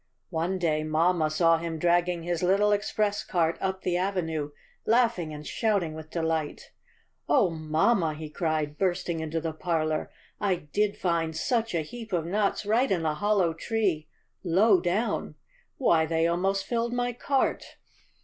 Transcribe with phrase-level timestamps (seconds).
[0.31, 4.49] One day mamma saw him dragging his little express cart up the avenue,
[4.83, 6.71] laughing and shouting with delight.
[7.29, 10.09] mamma!^^ he cried, bursting into the parlor,
[10.73, 14.07] did find such a heap of nuts right in a hollow tree—
[14.43, 15.35] low down.
[15.77, 17.77] Why, they almost filled my cart!